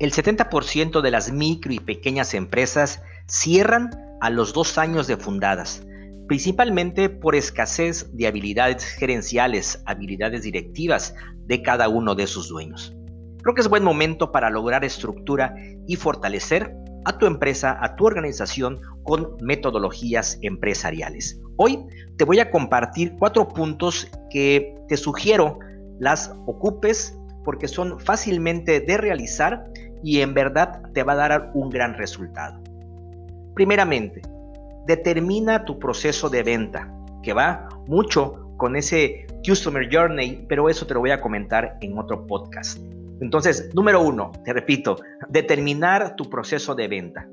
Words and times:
El 0.00 0.10
70% 0.10 1.02
de 1.02 1.10
las 1.12 1.30
micro 1.30 1.72
y 1.72 1.78
pequeñas 1.78 2.34
empresas 2.34 3.00
cierran 3.28 3.90
a 4.20 4.28
los 4.28 4.52
dos 4.52 4.76
años 4.76 5.06
de 5.06 5.16
fundadas, 5.16 5.84
principalmente 6.26 7.08
por 7.08 7.36
escasez 7.36 8.10
de 8.12 8.26
habilidades 8.26 8.84
gerenciales, 8.84 9.82
habilidades 9.86 10.42
directivas 10.42 11.14
de 11.46 11.62
cada 11.62 11.88
uno 11.88 12.16
de 12.16 12.26
sus 12.26 12.48
dueños. 12.48 12.92
Creo 13.42 13.54
que 13.54 13.60
es 13.60 13.68
buen 13.68 13.84
momento 13.84 14.32
para 14.32 14.50
lograr 14.50 14.84
estructura 14.84 15.54
y 15.86 15.94
fortalecer 15.94 16.74
a 17.04 17.16
tu 17.16 17.26
empresa, 17.26 17.78
a 17.80 17.94
tu 17.94 18.04
organización 18.06 18.80
con 19.04 19.36
metodologías 19.42 20.38
empresariales. 20.42 21.40
Hoy 21.56 21.78
te 22.16 22.24
voy 22.24 22.40
a 22.40 22.50
compartir 22.50 23.14
cuatro 23.18 23.46
puntos 23.46 24.10
que 24.30 24.74
te 24.88 24.96
sugiero 24.96 25.60
las 26.00 26.34
ocupes 26.46 27.16
porque 27.44 27.68
son 27.68 28.00
fácilmente 28.00 28.80
de 28.80 28.96
realizar 28.96 29.64
y 30.02 30.20
en 30.20 30.34
verdad 30.34 30.82
te 30.92 31.02
va 31.02 31.12
a 31.12 31.16
dar 31.16 31.50
un 31.54 31.70
gran 31.70 31.94
resultado. 31.94 32.60
Primeramente, 33.54 34.22
determina 34.86 35.64
tu 35.64 35.78
proceso 35.78 36.28
de 36.28 36.42
venta, 36.42 36.92
que 37.22 37.32
va 37.32 37.68
mucho 37.86 38.50
con 38.56 38.76
ese 38.76 39.26
Customer 39.46 39.88
Journey, 39.90 40.44
pero 40.48 40.68
eso 40.68 40.86
te 40.86 40.94
lo 40.94 41.00
voy 41.00 41.10
a 41.10 41.20
comentar 41.20 41.76
en 41.80 41.98
otro 41.98 42.26
podcast. 42.26 42.78
Entonces, 43.20 43.70
número 43.74 44.02
uno, 44.02 44.32
te 44.44 44.52
repito, 44.52 44.96
determinar 45.28 46.16
tu 46.16 46.28
proceso 46.28 46.74
de 46.74 46.88
venta. 46.88 47.28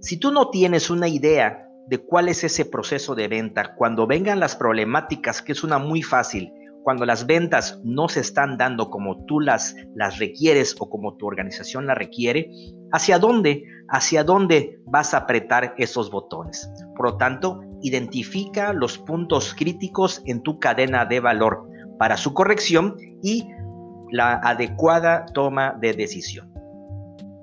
Si 0.00 0.18
tú 0.18 0.32
no 0.32 0.50
tienes 0.50 0.90
una 0.90 1.08
idea 1.08 1.68
de 1.86 1.98
cuál 1.98 2.28
es 2.28 2.44
ese 2.44 2.64
proceso 2.64 3.14
de 3.14 3.28
venta, 3.28 3.74
cuando 3.74 4.06
vengan 4.06 4.40
las 4.40 4.56
problemáticas, 4.56 5.42
que 5.42 5.52
es 5.52 5.62
una 5.62 5.78
muy 5.78 6.02
fácil, 6.02 6.52
cuando 6.84 7.06
las 7.06 7.26
ventas 7.26 7.80
no 7.82 8.08
se 8.08 8.20
están 8.20 8.58
dando 8.58 8.90
como 8.90 9.24
tú 9.24 9.40
las, 9.40 9.74
las 9.94 10.18
requieres 10.18 10.76
o 10.78 10.90
como 10.90 11.16
tu 11.16 11.26
organización 11.26 11.86
la 11.86 11.94
requiere, 11.94 12.50
¿hacia 12.92 13.18
dónde? 13.18 13.64
¿Hacia 13.88 14.22
dónde 14.22 14.80
vas 14.84 15.14
a 15.14 15.18
apretar 15.18 15.74
esos 15.78 16.10
botones? 16.10 16.70
Por 16.94 17.06
lo 17.06 17.16
tanto, 17.16 17.60
identifica 17.80 18.72
los 18.74 18.98
puntos 18.98 19.54
críticos 19.54 20.22
en 20.26 20.42
tu 20.42 20.58
cadena 20.60 21.06
de 21.06 21.20
valor 21.20 21.66
para 21.98 22.18
su 22.18 22.34
corrección 22.34 22.96
y 23.22 23.48
la 24.12 24.34
adecuada 24.34 25.24
toma 25.32 25.76
de 25.80 25.94
decisión. 25.94 26.52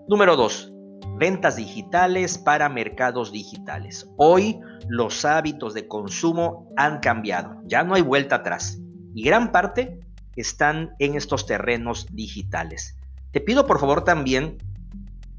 Número 0.07 0.35
2. 0.35 0.71
Ventas 1.17 1.55
digitales 1.55 2.37
para 2.37 2.69
mercados 2.69 3.31
digitales. 3.31 4.07
Hoy 4.17 4.59
los 4.87 5.25
hábitos 5.25 5.73
de 5.73 5.87
consumo 5.87 6.67
han 6.77 6.99
cambiado, 6.99 7.59
ya 7.65 7.83
no 7.83 7.95
hay 7.95 8.01
vuelta 8.01 8.37
atrás 8.37 8.81
y 9.13 9.23
gran 9.23 9.51
parte 9.51 9.99
están 10.35 10.91
en 10.99 11.15
estos 11.15 11.45
terrenos 11.45 12.07
digitales. 12.11 12.95
Te 13.31 13.41
pido 13.41 13.65
por 13.65 13.79
favor 13.79 14.03
también 14.03 14.57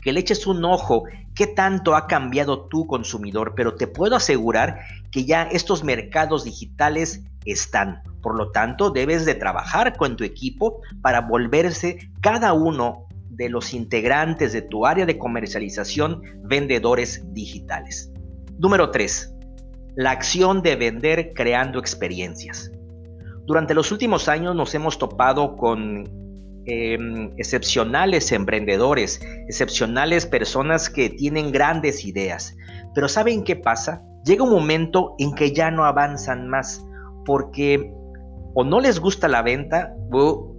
que 0.01 0.13
le 0.13 0.21
eches 0.21 0.47
un 0.47 0.65
ojo 0.65 1.05
qué 1.35 1.47
tanto 1.47 1.95
ha 1.95 2.07
cambiado 2.07 2.67
tu 2.67 2.87
consumidor, 2.87 3.55
pero 3.55 3.77
te 3.77 3.87
puedo 3.87 4.17
asegurar 4.17 4.81
que 5.11 5.25
ya 5.25 5.45
estos 5.45 5.85
mercados 5.85 6.45
digitales 6.45 7.23
están. 7.45 8.03
Por 8.21 8.37
lo 8.37 8.51
tanto, 8.51 8.91
debes 8.91 9.25
de 9.25 9.35
trabajar 9.35 9.97
con 9.97 10.17
tu 10.17 10.25
equipo 10.25 10.81
para 11.01 11.21
volverse 11.21 12.11
cada 12.21 12.53
uno 12.53 13.07
de 13.31 13.49
los 13.49 13.73
integrantes 13.73 14.53
de 14.53 14.63
tu 14.63 14.87
área 14.87 15.07
de 15.07 15.19
comercialización 15.19 16.23
vendedores 16.45 17.23
digitales. 17.33 18.11
Número 18.59 18.91
3. 18.91 19.35
La 19.97 20.11
acción 20.11 20.63
de 20.63 20.77
vender 20.77 21.33
creando 21.35 21.79
experiencias. 21.79 22.71
Durante 23.47 23.75
los 23.75 23.91
últimos 23.93 24.29
años 24.29 24.55
nos 24.55 24.75
hemos 24.75 24.99
topado 24.99 25.57
con 25.57 26.09
em, 26.67 27.33
excepcionales 27.39 28.31
emprendedores, 28.33 29.21
excepcionales 29.49 30.27
personas 30.27 30.89
que 30.89 31.11
tienen 31.11 31.51
grandes 31.51 32.05
ideas. 32.05 32.57
Pero 32.95 33.09
¿saben 33.09 33.43
qué 33.43 33.57
pasa? 33.57 34.03
Llega 34.25 34.45
un 34.45 34.51
momento 34.51 35.15
en 35.19 35.35
que 35.35 35.53
ya 35.53 35.71
no 35.71 35.85
avanzan 35.85 36.49
más 36.49 36.85
porque 37.25 37.93
o 38.55 38.65
no 38.65 38.81
les 38.81 39.01
gusta 39.01 39.29
la 39.29 39.43
venta, 39.43 39.95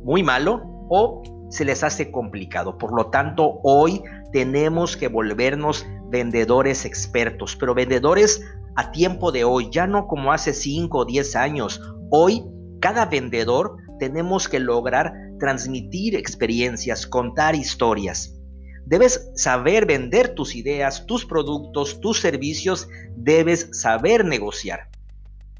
muy 0.04 0.24
malo, 0.24 0.62
o 0.90 1.22
se 1.50 1.66
les 1.66 1.84
hace 1.84 2.12
complicado. 2.12 2.78
Por 2.78 2.94
lo 2.94 3.08
tanto, 3.08 3.60
hoy 3.64 4.02
tenemos 4.32 4.98
que 4.98 5.08
volvernos 5.08 5.86
vendedores 6.10 6.86
expertos, 6.86 7.56
pero 7.56 7.76
vendedores 7.76 8.44
a 8.76 8.92
tiempo 8.92 9.32
de 9.32 9.44
hoy, 9.44 9.70
ya 9.72 9.86
no 9.86 10.08
como 10.08 10.32
hace 10.32 10.54
5 10.54 10.98
o 10.98 11.06
10 11.06 11.36
años. 11.36 11.82
Hoy, 12.10 12.44
cada 12.84 13.06
vendedor 13.06 13.78
tenemos 13.98 14.50
que 14.50 14.60
lograr 14.60 15.14
transmitir 15.40 16.18
experiencias, 16.18 17.08
contar 17.08 17.56
historias. 17.56 18.38
Debes 18.86 19.32
saber 19.36 19.86
vender 19.86 20.36
tus 20.36 20.54
ideas, 20.54 21.06
tus 21.06 21.26
productos, 21.26 22.02
tus 22.02 22.20
servicios, 22.20 22.90
debes 23.16 23.70
saber 23.72 24.26
negociar. 24.26 24.90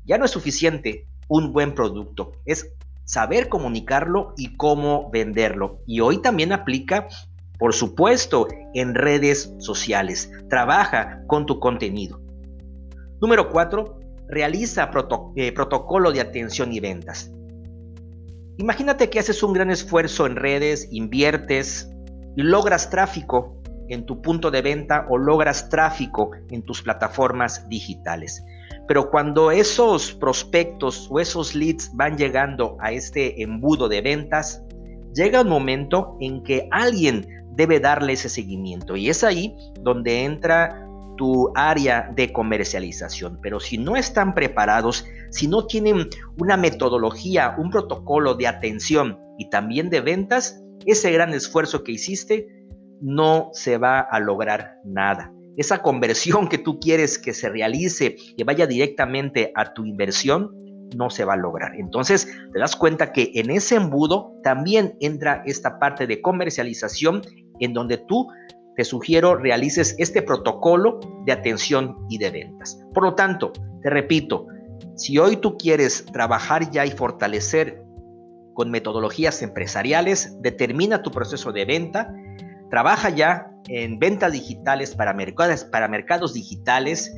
Ya 0.04 0.18
no 0.18 0.26
es 0.26 0.32
suficiente 0.32 1.08
un 1.30 1.54
buen 1.54 1.74
producto, 1.74 2.34
es 2.44 2.74
saber 3.06 3.48
comunicarlo 3.48 4.34
y 4.36 4.58
cómo 4.58 5.10
venderlo. 5.10 5.80
Y 5.88 6.02
hoy 6.02 6.22
también 6.22 6.52
aplica, 6.52 7.08
por 7.58 7.74
supuesto, 7.74 8.50
en 8.74 8.96
redes 8.96 9.54
sociales. 9.60 10.30
Trabaja 10.50 11.22
con 11.28 11.46
tu 11.46 11.62
contenido. 11.62 12.20
Número 13.22 13.50
cuatro, 13.50 14.03
realiza 14.30 14.90
eh, 15.36 15.52
protocolo 15.52 16.12
de 16.12 16.22
atención 16.22 16.72
y 16.74 16.80
ventas. 16.80 17.32
Imagínate 18.58 19.10
que 19.10 19.20
haces 19.20 19.42
un 19.44 19.54
gran 19.54 19.72
esfuerzo 19.72 20.26
en 20.26 20.36
redes, 20.36 20.88
inviertes 20.92 21.90
y 22.36 22.44
logras 22.44 22.90
tráfico 22.90 23.58
en 23.90 24.06
tu 24.06 24.22
punto 24.22 24.52
de 24.52 24.62
venta 24.62 25.06
o 25.10 25.18
logras 25.18 25.70
tráfico 25.70 26.32
en 26.50 26.62
tus 26.64 26.82
plataformas 26.82 27.68
digitales. 27.68 28.44
Pero 28.88 29.10
cuando 29.10 29.52
esos 29.52 30.14
prospectos 30.14 31.08
o 31.10 31.20
esos 31.20 31.56
leads 31.56 31.92
van 31.94 32.18
llegando 32.18 32.78
a 32.80 32.92
este 32.92 33.42
embudo 33.42 33.88
de 33.88 34.02
ventas, 34.02 34.62
llega 35.14 35.42
un 35.42 35.50
momento 35.50 36.18
en 36.20 36.44
que 36.44 36.68
alguien 36.72 37.26
debe 37.56 37.80
darle 37.80 38.14
ese 38.14 38.30
seguimiento 38.30 38.96
y 38.96 39.10
es 39.10 39.24
ahí 39.24 39.56
donde 39.82 40.24
entra 40.24 40.88
tu 41.18 41.52
área 41.56 42.12
de 42.16 42.32
comercialización. 42.32 43.40
Pero 43.42 43.60
si 43.60 43.78
no 43.78 43.96
están 43.96 44.34
preparados, 44.34 45.06
si 45.32 45.48
no 45.48 45.66
tienen 45.66 46.10
una 46.40 46.58
metodología, 46.58 47.56
un 47.58 47.70
protocolo 47.70 48.36
de 48.36 48.48
atención 48.48 49.20
y 49.38 49.50
también 49.50 49.90
de 49.90 50.02
ventas, 50.02 50.62
ese 50.86 51.12
gran 51.12 51.34
esfuerzo 51.34 51.84
que 51.84 51.94
hiciste 51.94 52.48
no 53.02 53.50
se 53.54 53.78
va 53.78 54.00
a 54.00 54.20
lograr 54.20 54.78
nada 54.86 55.32
esa 55.58 55.82
conversión 55.82 56.48
que 56.50 56.58
tú 56.58 56.80
quieres 56.80 57.20
que 57.20 57.34
se 57.34 57.50
realice, 57.50 58.16
y 58.36 58.44
vaya 58.44 58.68
directamente 58.68 59.52
a 59.56 59.74
tu 59.74 59.86
inversión, 59.86 60.52
no 60.96 61.10
se 61.10 61.26
va 61.26 61.34
a 61.34 61.38
lograr. 61.38 61.76
Entonces, 61.76 62.28
te 62.52 62.60
das 62.60 62.76
cuenta 62.76 63.12
que 63.12 63.32
en 63.36 63.50
ese 63.50 63.76
embudo 63.76 64.34
también 64.44 64.96
entra 65.00 65.42
esta 65.46 65.80
parte 65.80 66.06
de 66.06 66.22
comercialización 66.22 67.22
en 67.60 67.74
donde 67.74 67.98
tú 67.98 68.28
te 68.76 68.84
sugiero 68.84 69.36
realices 69.36 69.96
este 69.98 70.22
protocolo 70.22 71.00
de 71.26 71.32
atención 71.32 71.98
y 72.10 72.18
de 72.18 72.32
ventas. 72.32 72.80
Por 72.94 73.04
lo 73.04 73.16
tanto, 73.16 73.52
te 73.82 73.90
repito, 73.90 74.48
si 74.96 75.18
hoy 75.18 75.38
tú 75.38 75.58
quieres 75.58 76.06
trabajar 76.06 76.70
ya 76.72 76.86
y 76.86 76.92
fortalecer 76.92 77.84
con 78.54 78.70
metodologías 78.72 79.42
empresariales, 79.42 80.38
determina 80.42 81.02
tu 81.02 81.12
proceso 81.12 81.52
de 81.52 81.66
venta, 81.66 82.14
trabaja 82.70 83.10
ya 83.10 83.52
en 83.68 84.00
ventas 84.00 84.32
digitales 84.32 84.96
para 84.96 85.14
mercados, 85.14 85.64
para 85.66 85.88
mercados 85.88 86.34
digitales, 86.34 87.14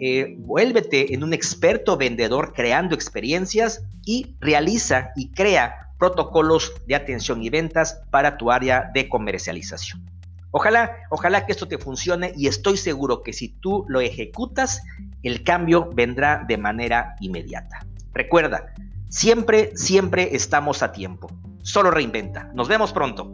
eh, 0.00 0.36
vuélvete 0.38 1.14
en 1.14 1.22
un 1.22 1.32
experto 1.32 1.96
vendedor 1.96 2.52
creando 2.54 2.94
experiencias 2.94 3.84
y 4.04 4.34
realiza 4.40 5.10
y 5.14 5.30
crea 5.30 5.90
protocolos 5.98 6.72
de 6.86 6.94
atención 6.94 7.42
y 7.42 7.50
ventas 7.50 8.02
para 8.10 8.38
tu 8.38 8.50
área 8.50 8.90
de 8.94 9.08
comercialización. 9.08 10.02
Ojalá, 10.52 10.96
ojalá 11.10 11.46
que 11.46 11.52
esto 11.52 11.68
te 11.68 11.78
funcione 11.78 12.32
y 12.36 12.48
estoy 12.48 12.76
seguro 12.76 13.22
que 13.22 13.32
si 13.32 13.48
tú 13.48 13.84
lo 13.88 14.00
ejecutas, 14.00 14.82
el 15.22 15.44
cambio 15.44 15.90
vendrá 15.94 16.44
de 16.46 16.58
manera 16.58 17.14
inmediata. 17.20 17.86
Recuerda, 18.12 18.72
siempre, 19.08 19.70
siempre 19.76 20.34
estamos 20.34 20.82
a 20.82 20.92
tiempo. 20.92 21.30
Solo 21.62 21.90
reinventa. 21.90 22.50
Nos 22.54 22.68
vemos 22.68 22.92
pronto. 22.92 23.30